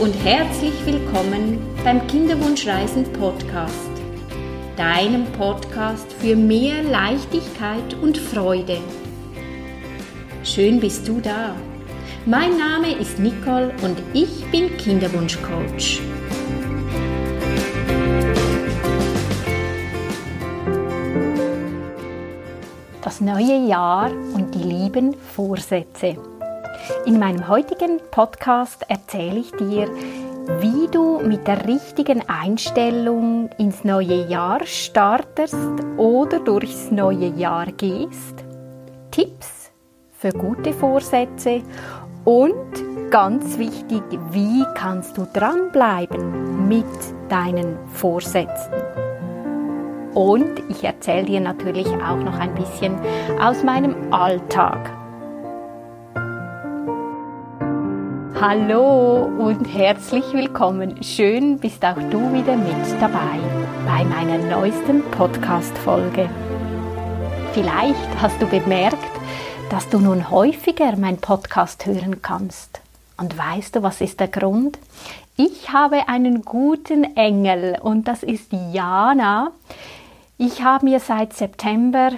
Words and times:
und 0.00 0.14
herzlich 0.24 0.74
willkommen 0.86 1.58
beim 1.84 2.06
Kinderwunschreisen 2.06 3.04
Podcast, 3.12 3.90
deinem 4.76 5.24
Podcast 5.32 6.12
für 6.14 6.34
mehr 6.34 6.82
Leichtigkeit 6.82 7.94
und 8.00 8.16
Freude. 8.16 8.78
Schön 10.44 10.80
bist 10.80 11.06
du 11.06 11.20
da. 11.20 11.54
Mein 12.26 12.56
Name 12.56 12.96
ist 12.98 13.18
Nicole 13.18 13.72
und 13.82 14.00
ich 14.12 14.44
bin 14.50 14.76
Kinderwunschcoach. 14.76 16.00
Das 23.02 23.20
neue 23.20 23.66
Jahr 23.66 24.10
und 24.10 24.54
die 24.54 24.62
lieben 24.62 25.14
Vorsätze. 25.34 26.16
In 27.06 27.18
meinem 27.18 27.48
heutigen 27.48 28.00
Podcast 28.10 28.84
erzähle 28.88 29.40
ich 29.40 29.52
dir, 29.52 29.88
wie 30.60 30.88
du 30.90 31.20
mit 31.20 31.46
der 31.46 31.66
richtigen 31.66 32.28
Einstellung 32.28 33.50
ins 33.58 33.84
neue 33.84 34.26
Jahr 34.26 34.64
startest 34.64 35.56
oder 35.96 36.40
durchs 36.40 36.90
neue 36.90 37.28
Jahr 37.28 37.66
gehst, 37.66 38.44
Tipps 39.10 39.70
für 40.12 40.30
gute 40.30 40.72
Vorsätze 40.72 41.62
und 42.24 43.10
ganz 43.10 43.58
wichtig, 43.58 44.02
wie 44.30 44.64
kannst 44.74 45.16
du 45.18 45.26
dranbleiben 45.32 46.68
mit 46.68 46.86
deinen 47.28 47.76
Vorsätzen. 47.88 48.72
Und 50.14 50.62
ich 50.68 50.84
erzähle 50.84 51.24
dir 51.24 51.40
natürlich 51.40 51.88
auch 51.88 52.18
noch 52.18 52.38
ein 52.38 52.54
bisschen 52.54 52.98
aus 53.40 53.62
meinem 53.62 54.12
Alltag. 54.12 55.01
Hallo 58.44 59.22
und 59.38 59.66
herzlich 59.66 60.24
willkommen. 60.32 61.00
Schön 61.00 61.60
bist 61.60 61.84
auch 61.84 61.94
du 61.94 62.32
wieder 62.32 62.56
mit 62.56 63.00
dabei 63.00 63.38
bei 63.86 64.02
meiner 64.02 64.36
neuesten 64.38 65.08
Podcast-Folge. 65.12 66.28
Vielleicht 67.52 68.20
hast 68.20 68.42
du 68.42 68.46
bemerkt, 68.48 68.98
dass 69.70 69.88
du 69.90 70.00
nun 70.00 70.28
häufiger 70.28 70.96
meinen 70.96 71.18
Podcast 71.18 71.86
hören 71.86 72.20
kannst. 72.20 72.80
Und 73.16 73.38
weißt 73.38 73.76
du, 73.76 73.84
was 73.84 74.00
ist 74.00 74.18
der 74.18 74.26
Grund? 74.26 74.76
Ich 75.36 75.72
habe 75.72 76.08
einen 76.08 76.42
guten 76.42 77.16
Engel 77.16 77.78
und 77.80 78.08
das 78.08 78.24
ist 78.24 78.52
Jana. 78.72 79.52
Ich 80.36 80.64
habe 80.64 80.86
mir 80.86 80.98
seit 80.98 81.32
September 81.32 82.10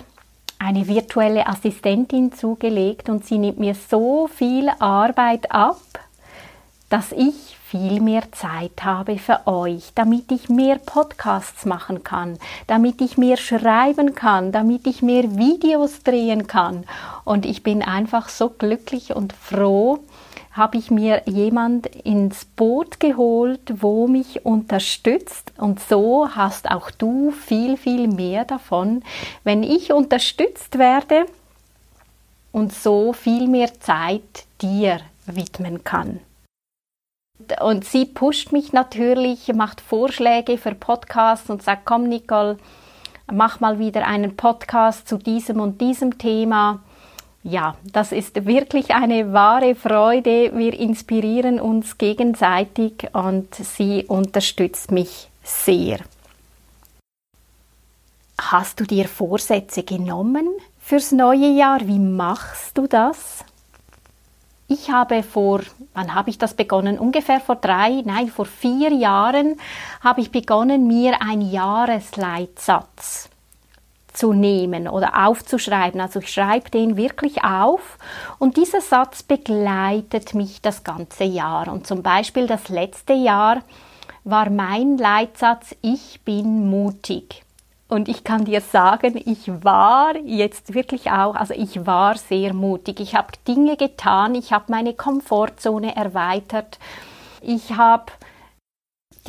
eine 0.58 0.89
virtuelle 0.89 1.47
Assistentin 1.47 2.33
zugelegt 2.33 3.11
und 3.11 3.27
sie 3.27 3.36
nimmt 3.36 3.61
mir 3.61 3.75
so 3.75 4.27
viel 4.27 4.70
Arbeit 4.78 5.52
ab 5.52 5.77
dass 6.95 7.11
ich 7.11 7.56
viel 7.67 8.00
mehr 8.00 8.31
Zeit 8.31 8.84
habe 8.84 9.19
für 9.19 9.48
euch, 9.48 9.91
damit 9.97 10.31
ich 10.31 10.48
mehr 10.48 10.77
Podcasts 10.77 11.64
machen 11.64 12.05
kann, 12.05 12.39
damit 12.69 13.01
ich 13.01 13.19
mehr 13.19 13.36
schreiben 13.36 14.14
kann, 14.14 14.53
damit 14.53 14.86
ich 14.86 15.03
mehr 15.03 15.36
Videos 15.36 16.05
drehen 16.05 16.47
kann. 16.47 16.84
Und 17.25 17.47
ich 17.47 17.64
bin 17.64 17.83
einfach 17.83 18.28
so 18.28 18.48
glücklich 18.48 19.12
und 19.12 19.33
froh, 19.33 20.05
habe 20.53 20.78
ich 20.78 20.92
mir 20.92 21.23
jemand 21.27 21.86
ins 21.86 22.45
Boot 22.45 23.01
geholt, 23.01 23.83
wo 23.83 24.06
mich 24.06 24.47
unterstützt. 24.47 25.53
Und 25.56 25.81
so 25.81 26.29
hast 26.31 26.70
auch 26.70 26.92
du 26.92 27.33
viel, 27.33 27.77
viel 27.77 28.06
mehr 28.06 28.45
davon, 28.45 29.03
wenn 29.42 29.64
ich 29.64 29.92
unterstützt 29.92 30.79
werde 30.79 31.27
und 32.53 32.73
so 32.73 33.12
viel 33.12 33.48
mehr 33.48 33.81
Zeit 33.81 34.45
dir 34.62 35.01
widmen 35.27 35.83
kann. 35.83 36.20
Und 37.61 37.84
sie 37.84 38.05
pusht 38.05 38.53
mich 38.53 38.73
natürlich, 38.73 39.53
macht 39.55 39.80
Vorschläge 39.80 40.58
für 40.58 40.74
Podcasts 40.74 41.51
und 41.51 41.63
sagt, 41.63 41.85
komm 41.85 42.05
Nicole, 42.05 42.58
mach 43.33 43.61
mal 43.61 43.79
wieder 43.79 44.07
einen 44.07 44.36
Podcast 44.36 45.08
zu 45.08 45.18
diesem 45.18 45.61
und 45.61 45.80
diesem 45.80 46.18
Thema. 46.18 46.80
Ja, 47.42 47.77
das 47.92 48.13
ist 48.13 48.46
wirklich 48.46 48.95
eine 48.95 49.33
wahre 49.33 49.74
Freude. 49.74 50.52
Wir 50.55 50.73
inspirieren 50.79 51.61
uns 51.61 51.98
gegenseitig 51.98 53.08
und 53.13 53.55
sie 53.55 54.05
unterstützt 54.07 54.91
mich 54.91 55.29
sehr. 55.42 55.98
Hast 58.41 58.80
du 58.80 58.85
dir 58.85 59.07
Vorsätze 59.08 59.83
genommen 59.83 60.48
fürs 60.80 61.13
neue 61.13 61.51
Jahr? 61.51 61.86
Wie 61.86 61.98
machst 61.98 62.77
du 62.79 62.86
das? 62.86 63.45
Ich 64.67 64.91
habe 64.91 65.23
vor, 65.23 65.61
wann 65.92 66.14
habe 66.14 66.30
ich 66.30 66.39
das 66.39 66.55
begonnen? 66.55 66.98
Ungefähr 66.98 67.39
vor 67.39 67.57
drei, 67.57 68.02
nein, 68.05 68.29
vor 68.29 68.47
vier 68.47 68.92
Jahren 68.92 69.61
habe 70.02 70.23
ich 70.23 70.33
begonnen, 70.33 70.86
mir 70.86 71.20
einen 71.20 71.51
Jahresleitsatz 71.51 73.29
zu 74.14 74.33
nehmen 74.33 74.89
oder 74.89 75.27
aufzuschreiben. 75.27 76.01
Also 76.01 76.20
ich 76.20 76.33
schreibe 76.33 76.70
den 76.70 76.97
wirklich 76.97 77.45
auf 77.45 77.98
und 78.39 78.57
dieser 78.57 78.80
Satz 78.80 79.23
begleitet 79.23 80.35
mich 80.35 80.63
das 80.63 80.83
ganze 80.83 81.24
Jahr. 81.24 81.69
Und 81.69 81.86
zum 81.86 82.03
Beispiel 82.03 82.47
das 82.47 82.70
letzte 82.70 83.13
Jahr 83.13 83.61
war 84.23 84.48
mein 84.48 84.97
Leitsatz, 84.97 85.74
ich 85.83 86.23
bin 86.24 86.70
mutig. 86.70 87.43
Und 87.94 88.08
ich 88.08 88.24
kann 88.24 88.44
dir 88.44 88.60
sagen, 88.60 89.22
ich 89.24 89.46
war 89.62 90.16
jetzt 90.16 90.74
wirklich 90.74 91.12
auch, 91.12 91.36
also 91.36 91.55
ich 91.55 91.86
war 91.86 92.18
sehr 92.18 92.52
mutig. 92.52 92.98
Ich 92.98 93.14
habe 93.14 93.28
Dinge 93.46 93.77
getan, 93.77 94.34
ich 94.34 94.52
habe 94.52 94.64
meine 94.66 94.94
Komfortzone 94.94 95.94
erweitert. 95.94 96.80
Ich 97.40 97.77
habe 97.77 98.06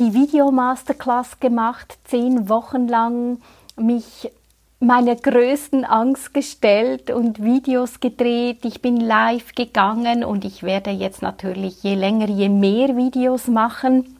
die 0.00 0.12
Video-Masterclass 0.12 1.38
gemacht, 1.38 1.96
zehn 2.06 2.48
Wochen 2.48 2.88
lang 2.88 3.40
mich 3.76 4.32
meiner 4.80 5.14
größten 5.14 5.84
Angst 5.84 6.34
gestellt 6.34 7.12
und 7.12 7.44
Videos 7.44 8.00
gedreht. 8.00 8.64
Ich 8.64 8.82
bin 8.82 8.96
live 8.96 9.54
gegangen 9.54 10.24
und 10.24 10.44
ich 10.44 10.64
werde 10.64 10.90
jetzt 10.90 11.22
natürlich 11.22 11.84
je 11.84 11.94
länger, 11.94 12.28
je 12.28 12.48
mehr 12.48 12.96
Videos 12.96 13.46
machen. 13.46 14.15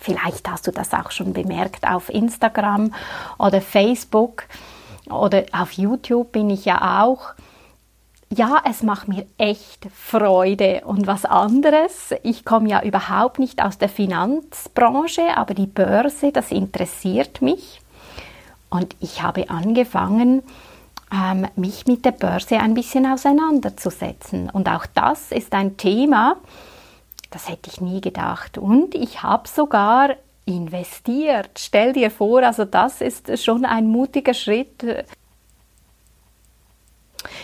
Vielleicht 0.00 0.48
hast 0.48 0.66
du 0.66 0.70
das 0.70 0.92
auch 0.92 1.10
schon 1.10 1.32
bemerkt 1.32 1.86
auf 1.86 2.08
Instagram 2.08 2.92
oder 3.38 3.60
Facebook 3.60 4.44
oder 5.10 5.44
auf 5.52 5.72
YouTube 5.72 6.32
bin 6.32 6.50
ich 6.50 6.64
ja 6.64 7.02
auch. 7.02 7.32
Ja, 8.30 8.62
es 8.68 8.82
macht 8.82 9.08
mir 9.08 9.26
echt 9.38 9.86
Freude 9.94 10.82
und 10.84 11.06
was 11.06 11.24
anderes. 11.24 12.14
Ich 12.22 12.44
komme 12.44 12.68
ja 12.68 12.82
überhaupt 12.82 13.38
nicht 13.38 13.62
aus 13.62 13.78
der 13.78 13.88
Finanzbranche, 13.88 15.34
aber 15.34 15.54
die 15.54 15.66
Börse, 15.66 16.30
das 16.30 16.50
interessiert 16.50 17.40
mich. 17.40 17.80
Und 18.68 18.94
ich 19.00 19.22
habe 19.22 19.48
angefangen, 19.48 20.42
ähm, 21.10 21.46
mich 21.56 21.86
mit 21.86 22.04
der 22.04 22.12
Börse 22.12 22.58
ein 22.58 22.74
bisschen 22.74 23.06
auseinanderzusetzen. 23.06 24.50
Und 24.50 24.68
auch 24.68 24.84
das 24.86 25.32
ist 25.32 25.54
ein 25.54 25.78
Thema, 25.78 26.36
das 27.30 27.48
hätte 27.48 27.70
ich 27.70 27.80
nie 27.80 28.00
gedacht. 28.00 28.58
Und 28.58 28.94
ich 28.94 29.22
habe 29.22 29.48
sogar 29.48 30.16
investiert. 30.44 31.50
Stell 31.58 31.92
dir 31.92 32.10
vor, 32.10 32.42
also 32.42 32.64
das 32.64 33.00
ist 33.00 33.44
schon 33.44 33.64
ein 33.64 33.86
mutiger 33.86 34.34
Schritt. 34.34 35.06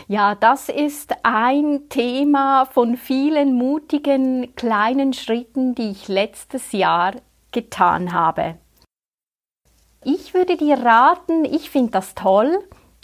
Ja, 0.09 0.34
das 0.34 0.69
ist 0.69 1.15
ein 1.22 1.89
Thema 1.89 2.67
von 2.67 2.97
vielen 2.97 3.55
mutigen 3.55 4.55
kleinen 4.55 5.12
Schritten, 5.12 5.75
die 5.75 5.91
ich 5.91 6.09
letztes 6.09 6.72
Jahr 6.72 7.15
getan 7.53 8.12
habe. 8.12 8.56
Ich 10.05 10.34
würde 10.34 10.56
dir 10.56 10.78
raten, 10.78 11.45
ich 11.45 11.71
finde 11.71 11.93
das 11.93 12.15
toll, 12.15 12.59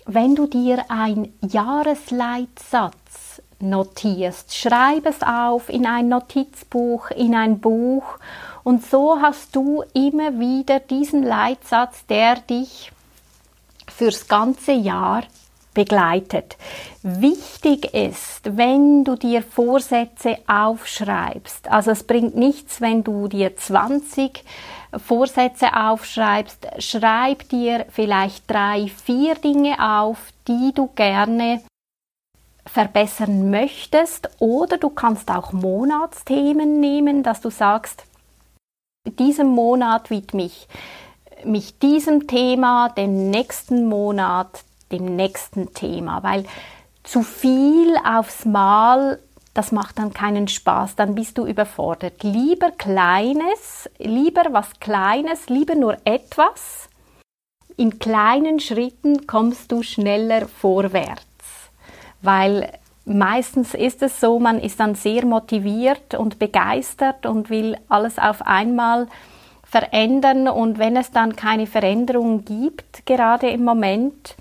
wenn 0.07 0.35
du 0.35 0.47
dir 0.47 0.85
ein 0.89 1.33
Jahresleitsatz 1.41 3.30
notierst. 3.61 4.57
Schreib 4.57 5.07
es 5.07 5.23
auf 5.23 5.69
in 5.69 5.87
ein 5.87 6.09
Notizbuch, 6.09 7.11
in 7.11 7.35
ein 7.35 7.61
Buch 7.61 8.19
und 8.65 8.85
so 8.85 9.21
hast 9.21 9.57
du 9.57 9.85
immer 9.95 10.39
wieder 10.39 10.81
diesen 10.81 11.23
Leitsatz, 11.23 12.05
der 12.07 12.37
dich 12.37 12.93
fürs 13.89 14.29
ganze 14.29 14.73
Jahr 14.73 15.23
begleitet. 15.75 16.57
Wichtig 17.03 17.95
ist, 17.95 18.57
wenn 18.57 19.05
du 19.05 19.15
dir 19.15 19.43
Vorsätze 19.43 20.39
aufschreibst, 20.47 21.71
also 21.71 21.93
es 21.93 22.03
bringt 22.05 22.37
nichts, 22.37 22.81
wenn 22.81 23.05
du 23.05 23.29
dir 23.29 23.57
20 23.57 24.45
Vorsätze 25.07 25.75
aufschreibst, 25.75 26.67
schreib 26.79 27.49
dir 27.49 27.87
vielleicht 27.91 28.51
drei, 28.51 28.89
vier 28.89 29.37
Dinge 29.37 29.77
auf, 29.81 30.19
die 30.49 30.73
du 30.75 30.89
gerne 30.95 31.62
verbessern 32.72 33.50
möchtest 33.50 34.28
oder 34.38 34.78
du 34.78 34.90
kannst 34.90 35.31
auch 35.31 35.52
Monatsthemen 35.52 36.81
nehmen, 36.81 37.22
dass 37.22 37.40
du 37.40 37.50
sagst, 37.50 38.05
diesem 39.19 39.49
Monat 39.49 40.11
widme 40.11 40.44
ich 40.44 40.69
mich 41.44 41.78
diesem 41.78 42.26
Thema, 42.26 42.90
dem 42.90 43.31
nächsten 43.31 43.88
Monat 43.88 44.64
dem 44.93 45.17
nächsten 45.17 45.72
Thema, 45.72 46.22
weil 46.22 46.44
zu 47.02 47.22
viel 47.22 47.96
aufs 48.05 48.44
Mal 48.44 49.20
das 49.55 49.73
macht 49.73 49.99
dann 49.99 50.12
keinen 50.12 50.46
Spaß, 50.46 50.94
dann 50.96 51.14
bist 51.14 51.37
du 51.37 51.44
überfordert. 51.44 52.23
Lieber 52.23 52.70
Kleines, 52.70 53.90
lieber 53.99 54.44
was 54.52 54.78
Kleines, 54.78 55.49
lieber 55.49 55.75
nur 55.75 55.96
etwas. 56.05 56.88
In 57.76 57.99
kleinen 57.99 58.61
Schritten 58.61 59.26
kommst 59.26 59.73
du 59.73 59.82
schneller 59.82 60.46
vorwärts, 60.46 61.26
weil 62.22 62.70
meistens 63.05 63.75
ist 63.75 64.02
es 64.02 64.20
so, 64.20 64.38
man 64.38 64.61
ist 64.61 64.81
dann 64.81 64.94
sehr 64.94 65.25
motiviert 65.25 66.14
und 66.14 66.38
begeistert 66.38 67.26
und 67.26 67.50
will 67.50 67.76
alles 67.88 68.19
auf 68.19 68.43
einmal 68.43 69.08
verändern 69.64 70.49
und 70.49 70.78
wenn 70.78 70.96
es 70.96 71.11
dann 71.12 71.37
keine 71.37 71.67
Veränderung 71.67 72.44
gibt, 72.44 73.06
gerade 73.06 73.50
im 73.50 73.64
Moment, 73.64 74.37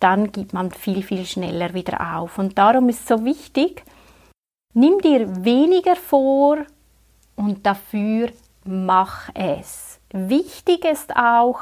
dann 0.00 0.32
gibt 0.32 0.52
man 0.52 0.70
viel, 0.70 1.02
viel 1.02 1.24
schneller 1.24 1.74
wieder 1.74 2.16
auf. 2.16 2.38
Und 2.38 2.58
darum 2.58 2.88
ist 2.88 3.00
es 3.00 3.08
so 3.08 3.24
wichtig, 3.24 3.84
Nimm 4.76 4.98
dir 4.98 5.44
weniger 5.44 5.94
vor 5.94 6.58
und 7.36 7.64
dafür 7.64 8.30
mach 8.64 9.28
es. 9.34 10.00
Wichtig 10.10 10.84
ist 10.84 11.14
auch, 11.14 11.60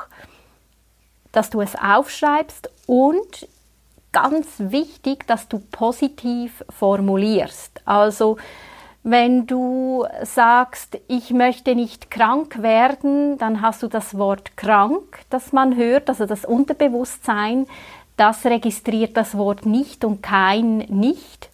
dass 1.30 1.50
du 1.50 1.60
es 1.60 1.76
aufschreibst 1.76 2.70
und 2.86 3.46
ganz 4.12 4.46
wichtig, 4.58 5.26
dass 5.26 5.48
du 5.48 5.58
positiv 5.58 6.64
formulierst. 6.70 7.82
Also 7.84 8.36
wenn 9.02 9.46
du 9.46 10.06
sagst, 10.22 11.00
ich 11.08 11.30
möchte 11.30 11.74
nicht 11.74 12.10
krank 12.10 12.62
werden, 12.62 13.36
dann 13.38 13.60
hast 13.60 13.82
du 13.82 13.88
das 13.88 14.16
Wort 14.16 14.56
krank, 14.56 15.20
das 15.28 15.52
man 15.52 15.76
hört, 15.76 16.08
also 16.08 16.24
das 16.24 16.44
Unterbewusstsein, 16.44 17.66
das 18.16 18.44
registriert 18.44 19.16
das 19.16 19.36
Wort 19.36 19.66
nicht 19.66 20.04
und 20.04 20.22
kein 20.22 20.78
nicht. 20.78 21.50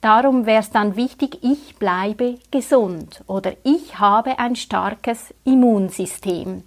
Darum 0.00 0.46
wäre 0.46 0.60
es 0.60 0.70
dann 0.70 0.94
wichtig, 0.94 1.42
ich 1.42 1.74
bleibe 1.76 2.38
gesund 2.52 3.24
oder 3.26 3.54
ich 3.64 3.98
habe 3.98 4.38
ein 4.38 4.54
starkes 4.54 5.34
Immunsystem. 5.42 6.62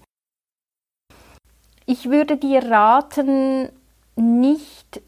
Ich 1.86 2.10
würde 2.10 2.36
dir 2.36 2.70
raten, 2.70 3.70
nicht 4.22 5.02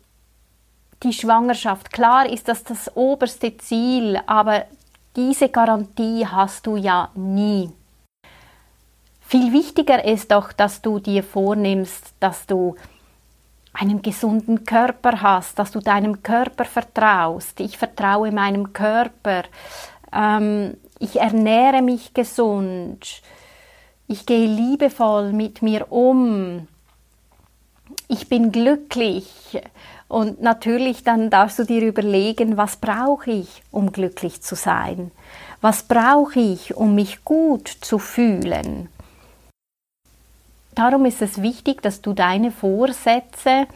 die 1.04 1.14
Schwangerschaft. 1.14 1.92
Klar 1.92 2.30
ist 2.30 2.48
das 2.48 2.64
das 2.64 2.96
oberste 2.96 3.56
Ziel, 3.58 4.20
aber 4.26 4.66
diese 5.16 5.50
Garantie 5.50 6.26
hast 6.26 6.66
du 6.66 6.76
ja 6.76 7.10
nie. 7.16 7.70
Viel 9.22 9.54
wichtiger 9.54 10.04
ist 10.04 10.32
doch, 10.32 10.52
dass 10.52 10.82
du 10.82 11.00
dir 11.00 11.24
vornimmst, 11.24 12.14
dass 12.20 12.46
du 12.46 12.76
einen 13.74 14.02
gesunden 14.02 14.66
Körper 14.66 15.22
hast, 15.22 15.58
dass 15.58 15.72
du 15.72 15.80
deinem 15.80 16.22
Körper 16.22 16.66
vertraust. 16.66 17.60
Ich 17.60 17.78
vertraue 17.78 18.32
meinem 18.32 18.74
Körper. 18.74 19.44
Ähm, 20.12 20.78
ich 21.00 21.20
ernähre 21.20 21.82
mich 21.82 22.14
gesund. 22.14 23.22
Ich 24.08 24.26
gehe 24.26 24.46
liebevoll 24.46 25.34
mit 25.34 25.62
mir 25.62 25.92
um. 25.92 26.68
Ich 28.08 28.30
bin 28.30 28.52
glücklich. 28.52 29.62
Und 30.08 30.42
natürlich 30.42 31.04
dann 31.04 31.30
darfst 31.30 31.58
du 31.60 31.64
dir 31.64 31.82
überlegen, 31.82 32.58
was 32.58 32.78
brauche 32.78 33.32
ich, 33.32 33.64
um 33.72 33.92
glücklich 33.92 34.42
zu 34.42 34.56
sein? 34.56 35.12
Was 35.62 35.84
brauche 35.84 36.40
ich, 36.40 36.76
um 36.76 36.94
mich 36.94 37.24
gut 37.24 37.68
zu 37.68 37.98
fühlen? 37.98 38.90
Darum 40.76 41.06
ist 41.06 41.22
es 41.22 41.42
wichtig, 41.42 41.82
dass 41.82 42.02
du 42.02 42.14
deine 42.14 42.52
Vorsätze 42.52 43.68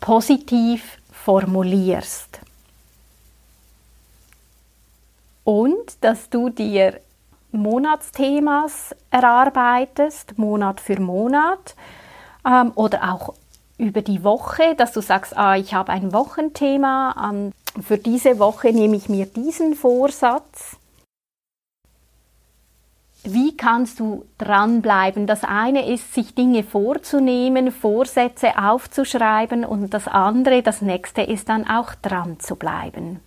positiv 0.00 0.98
formulierst. 1.10 2.40
Und 5.44 6.02
dass 6.02 6.30
du 6.30 6.50
dir 6.50 7.00
Monatsthemas 7.52 8.94
erarbeitest, 9.10 10.38
Monat 10.38 10.80
für 10.80 11.00
Monat, 11.00 11.74
ähm, 12.46 12.72
oder 12.74 13.12
auch 13.12 13.34
über 13.82 14.02
die 14.02 14.24
Woche, 14.24 14.74
dass 14.76 14.92
du 14.92 15.00
sagst, 15.00 15.36
ah, 15.36 15.56
ich 15.56 15.74
habe 15.74 15.92
ein 15.92 16.12
Wochenthema, 16.12 17.30
ähm, 17.30 17.52
für 17.82 17.98
diese 17.98 18.38
Woche 18.38 18.72
nehme 18.72 18.96
ich 18.96 19.08
mir 19.08 19.26
diesen 19.26 19.74
Vorsatz 19.74 20.76
wie 23.24 23.56
kannst 23.56 24.00
du 24.00 24.24
dranbleiben? 24.38 25.26
Das 25.26 25.44
eine 25.44 25.88
ist, 25.88 26.12
sich 26.12 26.34
Dinge 26.34 26.64
vorzunehmen, 26.64 27.70
Vorsätze 27.70 28.58
aufzuschreiben 28.58 29.64
und 29.64 29.94
das 29.94 30.08
andere, 30.08 30.62
das 30.62 30.82
nächste 30.82 31.22
ist 31.22 31.48
dann 31.48 31.68
auch 31.68 31.94
dran 31.94 32.40
zu 32.40 32.56
bleiben. 32.56 33.20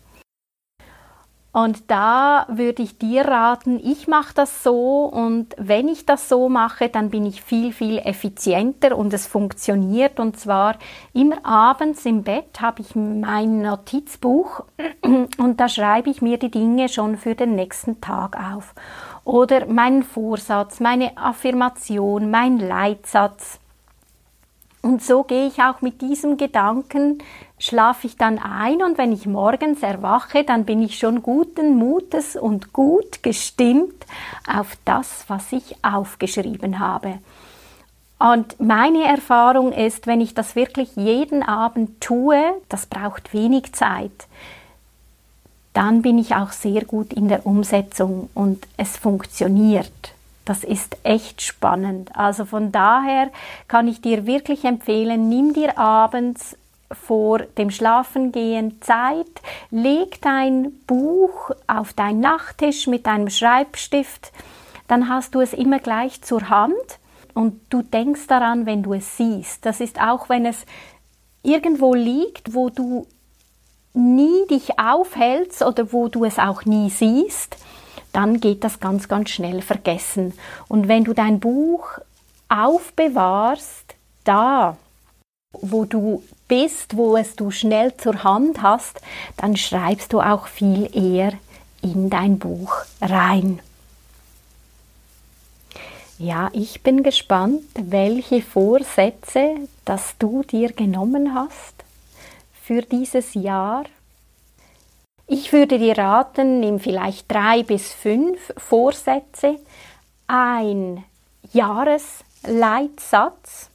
Und 1.56 1.90
da 1.90 2.48
würde 2.50 2.84
ich 2.84 2.98
dir 2.98 3.26
raten, 3.26 3.80
ich 3.82 4.10
mache 4.10 4.34
das 4.34 4.62
so 4.62 5.06
und 5.06 5.56
wenn 5.58 5.88
ich 5.88 6.06
das 6.06 6.28
so 6.28 6.50
mache, 6.50 6.90
dann 6.90 7.12
bin 7.12 7.26
ich 7.26 7.42
viel, 7.42 7.72
viel 7.72 7.98
effizienter 8.00 8.98
und 8.98 9.14
es 9.14 9.26
funktioniert. 9.26 10.20
Und 10.20 10.38
zwar 10.38 10.76
immer 11.14 11.46
abends 11.46 12.06
im 12.06 12.24
Bett 12.24 12.60
habe 12.60 12.82
ich 12.82 12.94
mein 12.94 13.62
Notizbuch 13.62 14.66
und 15.38 15.62
da 15.62 15.70
schreibe 15.70 16.10
ich 16.10 16.22
mir 16.22 16.38
die 16.38 16.52
Dinge 16.52 16.90
schon 16.90 17.16
für 17.16 17.36
den 17.36 17.56
nächsten 17.56 18.02
Tag 18.02 18.36
auf 18.38 18.76
oder 19.24 19.66
meinen 19.66 20.04
Vorsatz, 20.04 20.82
meine 20.82 21.16
Affirmation, 21.16 22.30
mein 22.30 22.60
Leitsatz. 22.60 23.62
Und 24.82 25.02
so 25.02 25.24
gehe 25.24 25.48
ich 25.48 25.64
auch 25.64 25.82
mit 25.82 26.02
diesem 26.02 26.36
Gedanken, 26.36 27.20
schlafe 27.58 28.08
ich 28.08 28.18
dann 28.18 28.38
ein 28.38 28.82
und 28.84 28.98
wenn 28.98 29.12
ich 29.12 29.26
morgens 29.26 29.82
erwache, 29.82 30.44
dann 30.44 30.66
bin 30.66 30.82
ich 30.82 30.98
schon 30.98 31.24
guten 31.24 31.76
Mutes 31.76 32.36
und 32.36 32.74
gut 32.74 33.24
gestimmt 33.24 34.06
auf 34.52 34.78
das, 34.86 35.26
was 35.28 35.52
ich 35.52 35.76
aufgeschrieben 35.84 36.80
habe. 36.80 37.20
Und 38.20 38.60
meine 38.60 39.04
Erfahrung 39.04 39.72
ist, 39.72 40.08
wenn 40.08 40.22
ich 40.22 40.34
das 40.34 40.56
wirklich 40.56 40.96
jeden 40.96 41.44
Abend 41.44 42.02
tue, 42.02 42.42
das 42.70 42.86
braucht 42.86 43.34
wenig 43.34 43.74
Zeit 43.74 44.28
dann 45.76 46.02
bin 46.02 46.18
ich 46.18 46.36
auch 46.36 46.54
sehr 46.54 46.86
gut 46.86 47.12
in 47.12 47.28
der 47.28 47.46
Umsetzung 47.46 48.30
und 48.34 48.66
es 48.78 48.96
funktioniert. 48.96 49.92
Das 50.46 50.64
ist 50.64 50.98
echt 51.04 51.42
spannend. 51.42 52.12
Also 52.16 52.46
von 52.46 52.72
daher 52.72 53.30
kann 53.68 53.90
ich 53.90 54.00
dir 54.00 54.26
wirklich 54.26 54.64
empfehlen, 54.64 55.28
nimm 55.28 55.54
dir 55.54 55.78
abends 55.78 56.56
vor 56.92 57.40
dem 57.40 57.72
Schlafengehen 57.72 58.82
Zeit, 58.82 59.42
leg 59.72 60.22
dein 60.22 60.72
Buch 60.88 61.52
auf 61.68 61.94
deinen 61.94 62.20
Nachttisch 62.20 62.88
mit 62.88 63.06
deinem 63.06 63.30
Schreibstift, 63.30 64.32
dann 64.88 65.10
hast 65.10 65.36
du 65.36 65.42
es 65.42 65.54
immer 65.54 65.80
gleich 65.80 66.22
zur 66.22 66.50
Hand 66.50 67.00
und 67.34 67.62
du 67.70 67.82
denkst 67.82 68.28
daran, 68.28 68.66
wenn 68.66 68.84
du 68.84 68.94
es 68.94 69.18
siehst. 69.18 69.66
Das 69.66 69.80
ist 69.80 70.00
auch, 70.00 70.30
wenn 70.30 70.46
es 70.46 70.66
irgendwo 71.44 71.94
liegt, 71.94 72.54
wo 72.54 72.70
du 72.70 73.08
nie 73.94 74.46
dich 74.50 74.80
aufhältst 74.80 75.64
oder 75.64 75.92
wo 75.92 76.08
du 76.08 76.26
es 76.26 76.38
auch 76.38 76.66
nie 76.66 76.90
siehst, 76.90 77.58
dann 78.12 78.40
geht 78.40 78.64
das 78.64 78.80
ganz, 78.80 79.08
ganz 79.08 79.30
schnell 79.30 79.62
vergessen. 79.62 80.34
Und 80.68 80.88
wenn 80.88 81.04
du 81.04 81.14
dein 81.14 81.40
Buch 81.40 82.00
aufbewahrst, 82.50 83.96
da, 84.24 84.78
wo 85.62 85.86
du 85.86 86.24
bist, 86.48 86.96
wo 86.96 87.18
es 87.18 87.36
du 87.36 87.52
schnell 87.52 87.96
zur 87.98 88.24
Hand 88.24 88.62
hast, 88.62 89.02
dann 89.38 89.58
schreibst 89.58 90.14
du 90.14 90.22
auch 90.22 90.48
viel 90.48 90.90
eher 90.96 91.34
in 91.82 92.10
dein 92.10 92.40
Buch 92.40 92.74
rein. 93.02 93.60
Ja, 96.18 96.50
ich 96.54 96.82
bin 96.82 97.04
gespannt, 97.04 97.66
welche 97.74 98.42
Vorsätze, 98.42 99.56
dass 99.84 100.18
du 100.18 100.44
dir 100.44 100.72
genommen 100.72 101.36
hast 101.36 101.84
für 102.64 102.82
dieses 102.82 103.34
Jahr? 103.34 103.84
Ich 105.28 105.52
würde 105.52 105.78
dir 105.78 105.98
raten, 105.98 106.62
nimm 106.62 106.80
vielleicht 106.80 107.30
drei 107.32 107.64
bis 107.64 107.92
fünf 107.92 108.54
Vorsätze, 108.58 109.60
ein 110.28 111.04
Jahresleitsatz. 111.52 113.70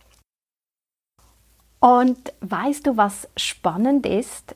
Und 1.81 2.35
weißt 2.43 2.87
du, 2.87 2.99
was 2.99 3.27
spannend 3.37 4.05
ist? 4.05 4.55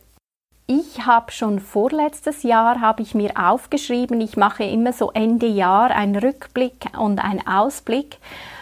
Ich 0.67 1.05
habe 1.07 1.33
schon 1.33 1.59
vorletztes 1.59 2.43
Jahr 2.43 2.81
habe 2.81 3.03
ich 3.03 3.15
mir 3.15 3.33
aufgeschrieben, 3.37 4.21
ich 4.21 4.37
mache 4.37 4.65
immer 4.65 4.93
so 4.93 5.11
Ende 5.11 5.47
Jahr 5.47 5.91
einen 5.91 6.17
Rückblick 6.17 6.87
und 6.99 7.23
einen 7.23 7.47
Ausblick 7.47 8.19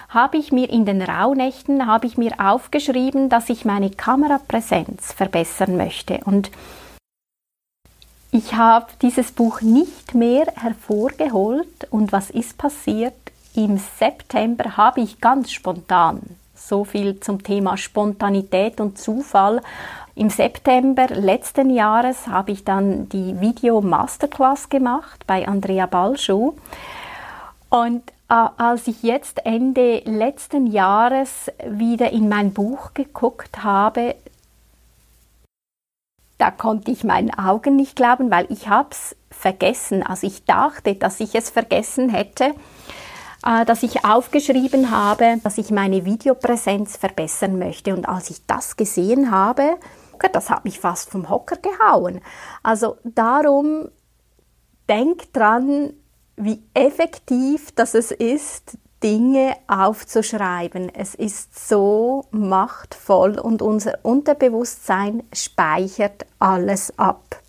habe 0.08 0.36
ich 0.36 0.52
mir 0.52 0.68
in 0.68 0.84
den 0.84 1.00
Rauhnächten 1.00 1.86
habe 1.86 2.06
ich 2.06 2.18
mir 2.18 2.34
aufgeschrieben, 2.38 3.28
dass 3.28 3.48
ich 3.48 3.64
meine 3.64 3.90
Kamerapräsenz 3.90 5.12
verbessern 5.12 5.76
möchte 5.76 6.20
und 6.24 6.50
ich 8.32 8.54
habe 8.54 8.86
dieses 9.00 9.30
Buch 9.30 9.60
nicht 9.60 10.14
mehr 10.14 10.46
hervorgeholt 10.56 11.86
und 11.90 12.12
was 12.12 12.30
ist 12.30 12.58
passiert? 12.58 13.14
Im 13.54 13.78
September 13.78 14.76
habe 14.76 15.02
ich 15.02 15.20
ganz 15.20 15.52
spontan 15.52 16.22
so 16.68 16.84
viel 16.84 17.20
zum 17.20 17.42
Thema 17.42 17.76
Spontanität 17.76 18.80
und 18.80 18.98
Zufall 18.98 19.60
Im 20.14 20.30
September 20.30 21.06
letzten 21.08 21.70
Jahres 21.70 22.26
habe 22.26 22.52
ich 22.52 22.64
dann 22.64 23.08
die 23.08 23.40
Video 23.40 23.80
Masterclass 23.80 24.68
gemacht 24.68 25.26
bei 25.26 25.48
Andrea 25.48 25.86
Balschuh. 25.86 26.54
Und 27.70 28.02
äh, 28.28 28.34
als 28.58 28.86
ich 28.86 29.02
jetzt 29.02 29.46
Ende 29.46 30.02
letzten 30.04 30.66
Jahres 30.66 31.50
wieder 31.66 32.12
in 32.12 32.28
mein 32.28 32.52
Buch 32.52 32.92
geguckt 32.92 33.64
habe, 33.64 34.16
da 36.36 36.50
konnte 36.50 36.90
ich 36.90 37.04
meinen 37.04 37.32
Augen 37.32 37.76
nicht 37.76 37.96
glauben, 37.96 38.30
weil 38.30 38.46
ich 38.50 38.68
habe 38.68 38.88
es 38.90 39.16
vergessen. 39.30 40.02
Also 40.02 40.26
ich 40.26 40.44
dachte, 40.44 40.94
dass 40.94 41.20
ich 41.20 41.34
es 41.34 41.50
vergessen 41.50 42.10
hätte, 42.10 42.54
dass 43.42 43.82
ich 43.82 44.04
aufgeschrieben 44.04 44.90
habe, 44.90 45.38
dass 45.42 45.58
ich 45.58 45.70
meine 45.70 46.04
Videopräsenz 46.04 46.96
verbessern 46.96 47.58
möchte. 47.58 47.94
Und 47.94 48.08
als 48.08 48.30
ich 48.30 48.46
das 48.46 48.76
gesehen 48.76 49.30
habe, 49.30 49.76
das 50.32 50.50
hat 50.50 50.64
mich 50.64 50.78
fast 50.78 51.10
vom 51.10 51.28
Hocker 51.28 51.56
gehauen. 51.56 52.20
Also 52.62 52.96
darum 53.02 53.88
denk 54.88 55.32
dran, 55.32 55.94
wie 56.36 56.62
effektiv 56.74 57.72
das 57.72 57.94
es 57.94 58.12
ist, 58.12 58.78
Dinge 59.02 59.56
aufzuschreiben. 59.66 60.90
Es 60.94 61.14
ist 61.14 61.68
so 61.68 62.24
machtvoll 62.30 63.38
und 63.38 63.60
unser 63.60 63.98
Unterbewusstsein 64.04 65.24
speichert 65.32 66.24
alles 66.38 66.96
ab. 66.98 67.41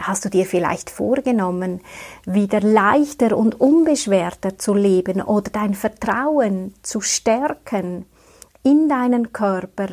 Hast 0.00 0.24
du 0.24 0.30
dir 0.30 0.46
vielleicht 0.46 0.90
vorgenommen, 0.90 1.80
wieder 2.24 2.60
leichter 2.60 3.36
und 3.36 3.60
unbeschwerter 3.60 4.56
zu 4.56 4.74
leben 4.74 5.20
oder 5.20 5.50
dein 5.50 5.74
Vertrauen 5.74 6.74
zu 6.82 7.00
stärken 7.00 8.06
in 8.62 8.88
deinen 8.88 9.32
Körper, 9.32 9.88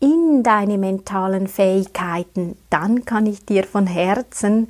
in 0.00 0.42
deine 0.42 0.78
mentalen 0.78 1.46
Fähigkeiten? 1.46 2.56
Dann 2.70 3.04
kann 3.04 3.26
ich 3.26 3.46
dir 3.46 3.64
von 3.64 3.86
Herzen 3.86 4.68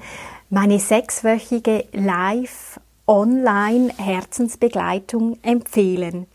meine 0.50 0.78
sechswöchige 0.78 1.86
Live 1.92 2.78
Online 3.08 3.92
Herzensbegleitung 3.96 5.38
empfehlen. 5.42 6.26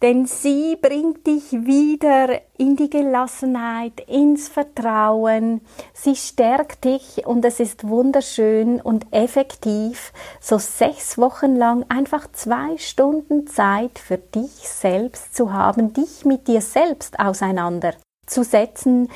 Denn 0.00 0.26
sie 0.26 0.76
bringt 0.80 1.26
dich 1.26 1.50
wieder 1.50 2.40
in 2.56 2.76
die 2.76 2.88
Gelassenheit, 2.88 4.00
ins 4.06 4.48
Vertrauen. 4.48 5.60
Sie 5.92 6.14
stärkt 6.14 6.84
dich 6.84 7.26
und 7.26 7.44
es 7.44 7.58
ist 7.58 7.88
wunderschön 7.88 8.80
und 8.80 9.06
effektiv, 9.10 10.12
so 10.40 10.58
sechs 10.58 11.18
Wochen 11.18 11.56
lang 11.56 11.84
einfach 11.88 12.30
zwei 12.32 12.78
Stunden 12.78 13.48
Zeit 13.48 13.98
für 13.98 14.18
dich 14.18 14.68
selbst 14.68 15.34
zu 15.34 15.52
haben, 15.52 15.92
dich 15.92 16.24
mit 16.24 16.46
dir 16.46 16.60
selbst 16.60 17.18
auseinanderzusetzen, 17.18 19.08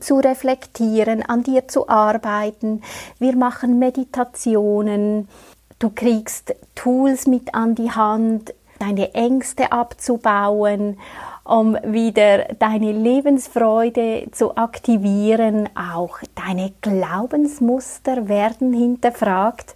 zu 0.00 0.20
reflektieren, 0.20 1.20
an 1.20 1.42
dir 1.42 1.68
zu 1.68 1.90
arbeiten. 1.90 2.82
Wir 3.18 3.36
machen 3.36 3.78
Meditationen. 3.78 5.28
Du 5.78 5.90
kriegst 5.90 6.54
Tools 6.74 7.26
mit 7.26 7.54
an 7.54 7.74
die 7.74 7.90
Hand, 7.90 8.54
deine 8.84 9.14
Ängste 9.14 9.72
abzubauen, 9.72 10.98
um 11.44 11.76
wieder 11.84 12.54
deine 12.58 12.92
Lebensfreude 12.92 14.26
zu 14.32 14.56
aktivieren. 14.56 15.68
Auch 15.74 16.18
deine 16.34 16.72
Glaubensmuster 16.80 18.28
werden 18.28 18.72
hinterfragt. 18.72 19.74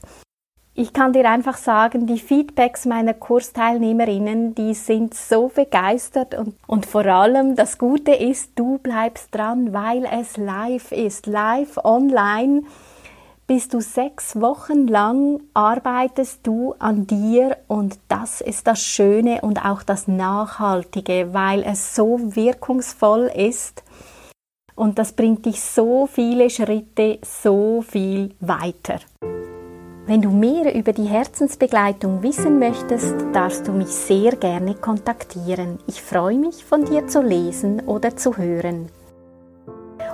Ich 0.75 0.93
kann 0.93 1.13
dir 1.13 1.29
einfach 1.29 1.57
sagen, 1.57 2.07
die 2.07 2.21
Feedbacks 2.21 2.87
meiner 2.87 3.13
Kursteilnehmerinnen, 3.13 4.55
die 4.55 4.75
sind 4.75 5.13
so 5.13 5.49
begeistert 5.49 6.37
und, 6.37 6.55
und 6.69 6.87
vor 6.87 7.05
allem 7.05 7.57
das 7.57 7.79
Gute 7.79 8.13
ist, 8.13 8.53
du 8.55 8.79
bleibst 8.79 9.35
dran, 9.35 9.73
weil 9.73 10.05
es 10.05 10.37
live 10.37 10.93
ist, 10.93 11.27
live 11.27 11.79
online. 11.83 12.63
Bist 13.51 13.73
du 13.73 13.81
sechs 13.81 14.39
Wochen 14.39 14.87
lang 14.89 15.41
arbeitest 15.55 16.47
du 16.47 16.75
an 16.79 17.07
dir 17.07 17.57
und 17.67 17.99
das 18.09 18.43
ist 18.43 18.67
das 18.67 18.83
Schöne 18.83 19.41
und 19.41 19.65
auch 19.65 19.83
das 19.83 20.07
Nachhaltige, 20.07 21.31
weil 21.33 21.63
es 21.63 21.95
so 21.95 22.37
wirkungsvoll 22.37 23.31
ist 23.35 23.83
und 24.75 24.99
das 24.99 25.15
bringt 25.15 25.47
dich 25.47 25.63
so 25.63 26.07
viele 26.07 26.51
Schritte, 26.51 27.21
so 27.25 27.81
viel 27.81 28.35
weiter. 28.41 29.01
Wenn 30.05 30.21
du 30.21 30.29
mehr 30.29 30.75
über 30.75 30.93
die 30.93 31.09
Herzensbegleitung 31.09 32.23
wissen 32.23 32.59
möchtest, 32.59 33.15
darfst 33.33 33.67
du 33.67 33.73
mich 33.73 33.89
sehr 33.89 34.37
gerne 34.37 34.75
kontaktieren. 34.75 35.79
Ich 35.87 36.03
freue 36.03 36.37
mich, 36.37 36.67
von 36.67 36.85
dir 36.85 37.07
zu 37.07 37.23
lesen 37.23 37.81
oder 37.87 38.15
zu 38.15 38.37
hören. 38.37 38.91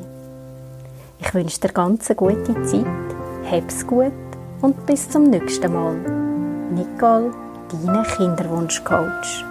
Ich 1.19 1.31
wünsche 1.35 1.59
dir 1.59 1.69
ganz 1.69 2.09
eine 2.09 2.15
gute 2.15 2.59
Zeit 2.63 2.87
Hab's 3.51 3.85
gut 3.85 4.13
und 4.61 4.85
bis 4.87 5.07
zum 5.09 5.29
nächsten 5.29 5.71
Mal. 5.71 5.95
Nicole, 6.71 7.31
deine 7.69 8.01
Kinderwunschcoach. 8.03 9.50